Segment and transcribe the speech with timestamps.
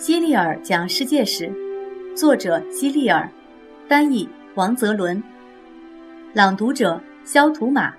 [0.00, 1.52] 希利尔讲世界史，
[2.16, 3.30] 作者希利尔，
[3.86, 5.22] 翻译王泽伦，
[6.32, 7.92] 朗读者肖图马，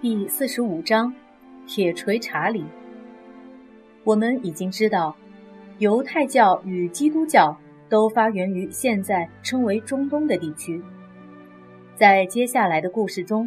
[0.00, 1.12] 第四十五章：
[1.66, 2.64] 铁锤查理。
[4.02, 5.14] 我们已经知道，
[5.76, 7.54] 犹太教与基督教
[7.90, 10.82] 都发源于现在称为中东的地区。
[11.96, 13.46] 在接下来的故事中，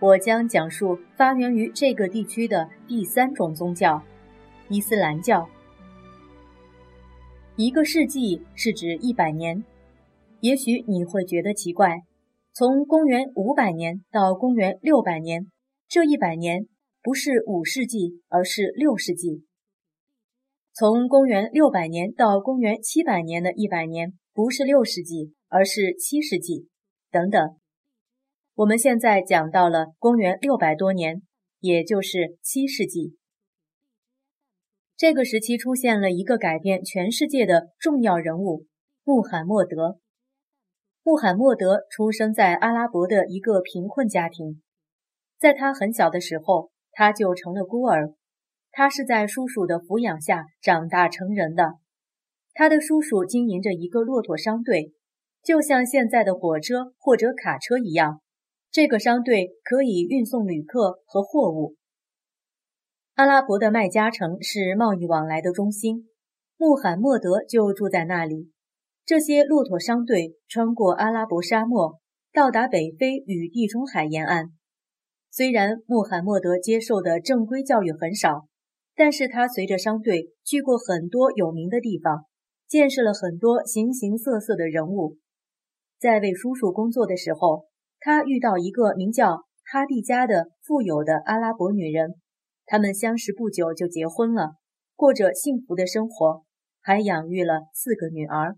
[0.00, 4.02] 我将讲述发源于这个地区的第三种宗教——
[4.68, 5.48] 伊斯兰教。
[7.56, 9.62] 一个世纪是指一百年，
[10.40, 11.98] 也许你会觉得奇怪，
[12.54, 15.46] 从公元五百年到公元六百年，
[15.86, 16.66] 这一百年
[17.02, 19.44] 不是五世纪，而是六世纪；
[20.72, 26.68] 从公元六百年到公元七百年的一百年，不是六世纪，而是七世纪，
[27.10, 27.38] 等等。
[28.54, 31.20] 我们现在讲到了公元六百多年，
[31.60, 33.18] 也就是七世纪。
[35.02, 38.66] 这个时期出现了一个改变全世界的重要人物——
[39.02, 39.98] 穆罕默德。
[41.02, 44.62] 穆罕默德出生在阿拉伯的一个贫困家庭，
[45.40, 48.14] 在他很小的时候，他就成了孤儿。
[48.70, 51.78] 他是在叔叔的抚养下长大成人的。
[52.54, 54.92] 他的叔叔经营着一个骆驼商队，
[55.42, 58.20] 就像现在的火车或者卡车一样。
[58.70, 61.74] 这个商队可以运送旅客和货物。
[63.14, 66.08] 阿拉伯的麦加城是贸易往来的中心，
[66.56, 68.50] 穆罕默德就住在那里。
[69.04, 72.00] 这些骆驼商队穿过阿拉伯沙漠，
[72.32, 74.46] 到达北非与地中海沿岸。
[75.30, 78.46] 虽然穆罕默德接受的正规教育很少，
[78.96, 82.24] 但是他随着商队去过很多有名的地方，
[82.66, 85.18] 见识了很多形形色色的人物。
[86.00, 87.66] 在为叔叔工作的时候，
[88.00, 92.14] 他遇到一个名叫哈蒂加的富有的阿拉伯女人。
[92.72, 94.54] 他们相识不久就结婚了，
[94.96, 96.46] 过着幸福的生活，
[96.80, 98.56] 还养育了四个女儿。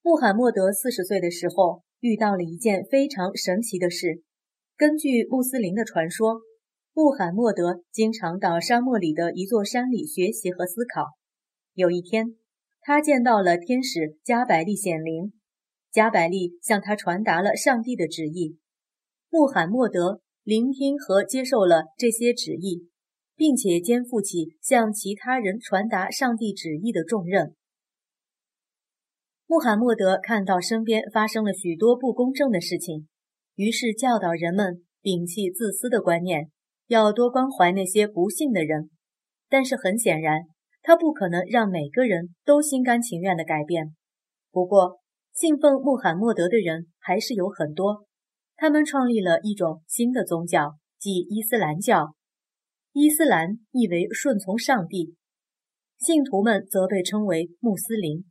[0.00, 4.22] 穆罕默德四十岁的时候遇到了一件非常神奇的事。
[4.78, 6.40] 根据穆斯林的传说，
[6.94, 11.18] 穆罕默德经常到沙漠里的一座山里学习和思考。
[11.74, 12.34] 有一天，
[12.80, 15.34] 他见到了天使加百利显灵，
[15.92, 18.56] 加百利向他传达了上帝的旨意。
[19.28, 20.22] 穆罕默德。
[20.48, 22.88] 聆听和接受了这些旨意，
[23.36, 27.54] 并且肩负起向其他人传达上帝旨意的重任。
[29.46, 33.08] 穆罕默德看到身边发生了许多不公正的事情，
[33.56, 36.50] 于是教导人们摒弃自私的观念，
[36.86, 38.88] 要多关怀那些不幸的人。
[39.50, 40.44] 但是很显然，
[40.80, 43.94] 他不可能让每个人都心甘情愿地改变。
[44.50, 45.00] 不过，
[45.34, 48.07] 信奉穆罕默德的人还是有很多。
[48.60, 52.16] 他们创立了一种新的宗教，即伊斯兰教。
[52.92, 55.14] 伊斯兰意为顺从上帝，
[55.96, 58.24] 信徒们则被称为穆斯林。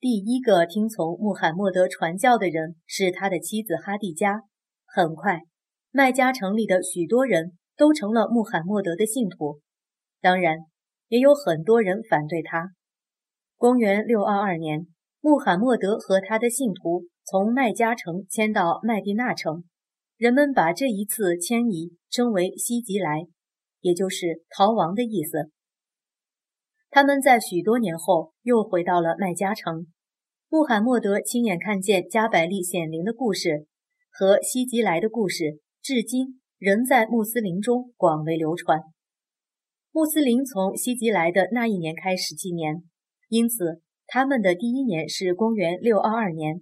[0.00, 4.40] 第一个听从穆罕默德传教的人是他的妻子哈蒂加。
[4.86, 5.42] 很快，
[5.90, 9.60] 麦加城里的许多人都成了穆罕默德的信徒。
[10.22, 10.56] 当然，
[11.08, 12.70] 也有很多人反对他。
[13.58, 14.86] 公元六二二年，
[15.20, 17.04] 穆罕默德和他的信徒。
[17.26, 19.64] 从麦加城迁到麦地那城，
[20.18, 23.26] 人们把这一次迁移称为西吉来，
[23.80, 25.50] 也就是逃亡的意思。
[26.90, 29.86] 他们在许多年后又回到了麦加城。
[30.50, 33.66] 穆罕默德亲眼看见加百利显灵的故事
[34.10, 38.80] 和西吉来的故事，至今仍在穆斯林中广为流传。
[39.90, 42.84] 穆斯林从西吉来的那一年开始纪年，
[43.30, 46.60] 因此他们的第一年是公元六二二年。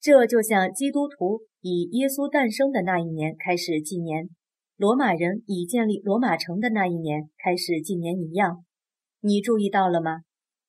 [0.00, 4.28] 这就像基督徒以耶稣诞生的那一年开始纪年，
[4.76, 8.64] 罗马人以建立罗马城的那一年开始纪年一样。
[9.20, 10.20] 你注意到了吗？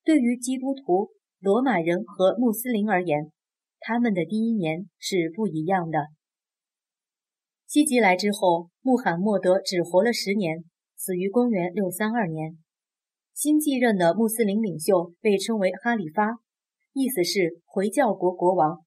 [0.04, 3.31] 对于基督徒、罗马人和穆斯林而言，
[3.80, 6.08] 他们的第一年是不一样的。
[7.68, 10.64] 西吉来之后，穆罕默德只活了十年，
[10.96, 12.58] 死于公元六三二年。
[13.36, 16.40] 新继任的穆斯林领袖被称为哈里发，
[16.94, 18.80] 意思是回教国国王。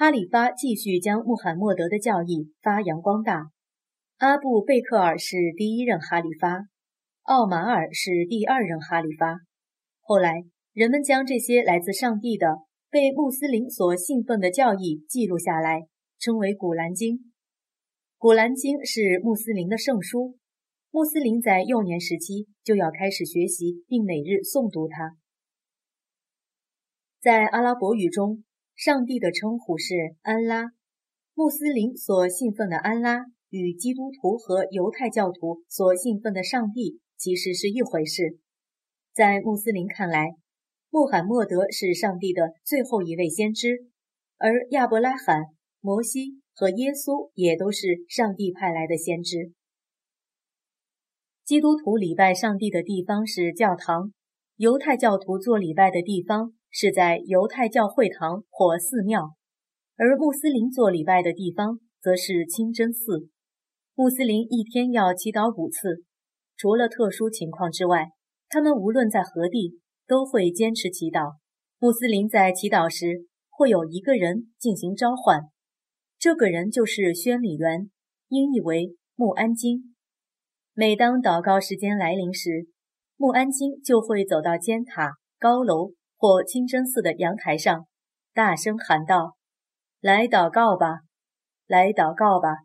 [0.00, 3.50] 哈里发继续将穆罕默德的教义发扬光大。
[4.16, 6.68] 阿布贝克尔是第一任哈里发，
[7.24, 9.40] 奥马尔是第二任哈里发。
[10.00, 10.42] 后来，
[10.72, 12.46] 人们将这些来自上帝的、
[12.88, 15.82] 被穆斯林所信奉的教义记录下来，
[16.18, 17.16] 称为《古兰经》。
[18.16, 20.38] 《古兰经》是穆斯林的圣书，
[20.90, 25.18] 穆斯林在幼年时期就要开始学习，并每日诵读它。
[27.20, 28.42] 在阿拉伯语中。
[28.80, 30.70] 上帝的称呼是安拉，
[31.34, 38.38] 穆斯林所信奉的安拉与基督徒和犹太教徒所信奉的上帝其实是一回事。
[39.12, 40.30] 在穆斯林看来，
[40.88, 43.84] 穆罕默德是上帝的最后一位先知，
[44.38, 45.42] 而亚伯拉罕、
[45.80, 49.52] 摩西和耶稣也都是上帝派来的先知。
[51.44, 54.14] 基督徒礼拜上帝的地方是教堂，
[54.56, 59.34] 犹太教徒做礼拜的地方是在犹太教会堂或寺庙，
[59.96, 63.28] 而穆斯林做礼拜的地方则是清真寺。
[63.94, 66.04] 穆斯林一天要祈祷五次，
[66.56, 68.08] 除了特殊情况之外，
[68.48, 71.34] 他们无论在何地都会坚持祈祷。
[71.78, 75.42] 穆斯林在祈祷时会有一个人进行召唤，
[76.18, 77.90] 这个人就是宣礼员，
[78.28, 79.94] 音译为穆安金。
[80.72, 82.68] 每当祷告时间来临时，
[83.16, 87.86] 穆安金就会走到尖塔、高楼或清真寺的阳台上，
[88.34, 89.38] 大声喊道
[90.02, 91.00] ：“来祷告吧，
[91.66, 92.58] 来祷告吧！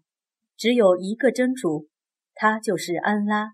[0.57, 1.87] 只有一个真主，
[2.33, 3.53] 他就是安拉。”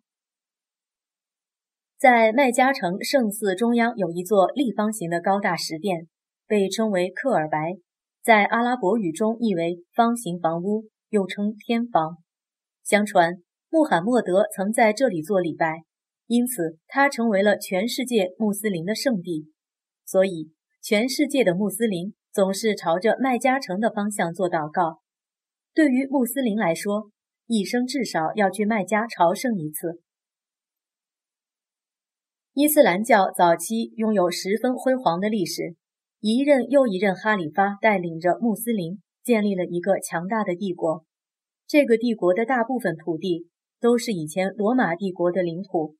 [2.00, 6.08] 在麦加城圣寺中央有一座立方形的高大石殿，
[6.48, 7.78] 被称为克尔白，
[8.24, 12.18] 在阿拉伯语中译为方形房屋，又称天房。
[12.84, 13.36] 相传。
[13.70, 15.84] 穆罕默德曾在这里做礼拜，
[16.26, 19.51] 因此它成为了全世界穆斯林的圣地。
[20.12, 25.00] 所以，全世界的穆斯林总是朝着麦加城的方向做祷告。
[25.74, 27.12] 对于穆斯林来说，
[27.48, 30.02] 一生至少要去麦加朝圣一次。
[32.54, 35.76] 伊斯兰教早期拥有十分辉煌的历史，
[36.20, 41.06] 一任又一任哈里发带领着穆斯林建立了一个强大的帝国。
[41.66, 43.48] 这个帝国的大部分土地。
[43.82, 45.96] 都是以前罗马帝国的领土。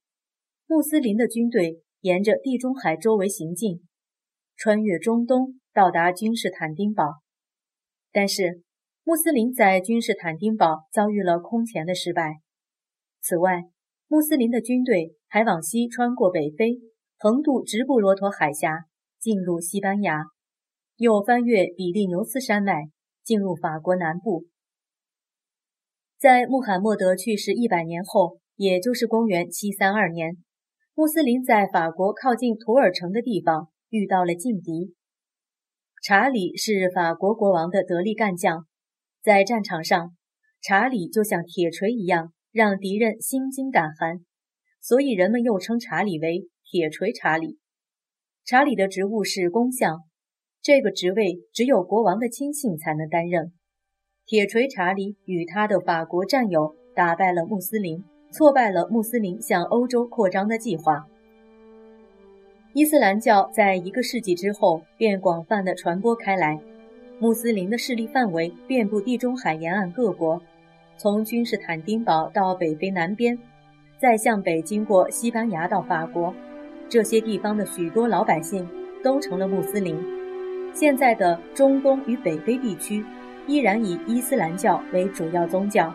[0.68, 3.80] 穆斯林的军队沿着地中海周围行进，
[4.62, 7.14] 穿越中东，到达君士坦丁堡。
[8.12, 8.62] 但是，
[9.02, 12.34] 穆斯林在君士坦丁堡遭遇了空前的失败。
[13.20, 13.64] 此外，
[14.06, 16.78] 穆斯林的军队还往西穿过北非，
[17.18, 18.84] 横渡直布罗陀海峡，
[19.18, 20.26] 进入西班牙，
[20.94, 22.84] 又翻越比利牛斯山脉，
[23.24, 24.44] 进入法国南部。
[26.20, 30.36] 在穆罕默德去世一百年后，也就是公元七三二年，
[30.94, 34.94] 穆斯林在法国靠近图尔城的地方遇到了劲敌。
[36.02, 38.66] 查理是法国国王的得力干将，
[39.22, 40.16] 在战场上，
[40.62, 44.20] 查理就像铁锤一样，让敌人心惊胆寒，
[44.80, 47.58] 所以人们又称查理为“铁锤查理”。
[48.46, 50.00] 查理的职务是公相，
[50.62, 53.52] 这个职位只有国王的亲信才能担任。
[54.24, 58.02] 铁锤查理与他的法国战友打败了穆斯林，
[58.32, 61.06] 挫败了穆斯林向欧洲扩张的计划。
[62.74, 66.58] 伊斯兰教在一个世纪之后便广泛的传播开来，
[67.18, 70.40] 穆斯林的势力范围遍布地中海沿岸各国，
[70.96, 73.38] 从君士坦丁堡到北非南边，
[73.98, 76.34] 再向北经过西班牙到法国，
[76.88, 78.66] 这些地方的许多老百姓
[79.04, 79.94] 都成了穆斯林。
[80.72, 83.04] 现在的中东与北非地区。
[83.48, 85.92] 依然以伊斯兰教为主要宗教。